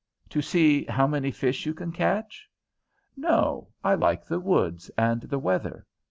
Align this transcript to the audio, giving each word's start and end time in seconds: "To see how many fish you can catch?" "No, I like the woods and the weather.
"To 0.29 0.41
see 0.41 0.85
how 0.85 1.05
many 1.05 1.29
fish 1.29 1.67
you 1.67 1.75
can 1.75 1.91
catch?" 1.91 2.49
"No, 3.15 3.67
I 3.83 3.93
like 3.93 4.25
the 4.25 4.39
woods 4.39 4.89
and 4.97 5.21
the 5.21 5.37
weather. 5.37 5.85